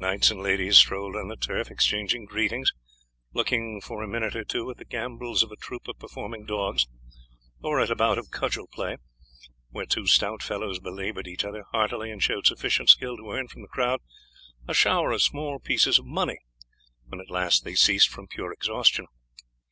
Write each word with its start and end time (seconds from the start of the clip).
Knights 0.00 0.32
and 0.32 0.42
ladies 0.42 0.78
strolled 0.78 1.14
on 1.14 1.28
the 1.28 1.36
turf 1.36 1.70
exchanging 1.70 2.24
greetings, 2.24 2.72
looking 3.32 3.80
for 3.80 4.02
a 4.02 4.08
minute 4.08 4.34
or 4.34 4.42
two 4.42 4.68
at 4.68 4.78
the 4.78 4.84
gambols 4.84 5.44
of 5.44 5.52
a 5.52 5.56
troupe 5.56 5.86
of 5.86 5.96
performing 6.00 6.44
dogs, 6.44 6.88
or 7.62 7.78
at 7.78 7.88
a 7.88 7.94
bout 7.94 8.18
of 8.18 8.32
cudgel 8.32 8.66
play 8.66 8.96
where 9.68 9.86
two 9.86 10.06
stout 10.08 10.42
fellows 10.42 10.80
belaboured 10.80 11.28
each 11.28 11.44
other 11.44 11.62
heartily, 11.70 12.10
and 12.10 12.20
showed 12.20 12.48
sufficient 12.48 12.90
skill 12.90 13.16
to 13.16 13.30
earn 13.30 13.46
from 13.46 13.62
the 13.62 13.68
crowd 13.68 14.00
a 14.66 14.74
shower 14.74 15.12
of 15.12 15.22
small 15.22 15.60
pieces 15.60 16.00
of 16.00 16.04
money, 16.04 16.40
when 17.06 17.20
at 17.20 17.30
last 17.30 17.62
they 17.62 17.76
ceased 17.76 18.08
from 18.08 18.26
pure 18.26 18.52
exhaustion. 18.52 19.06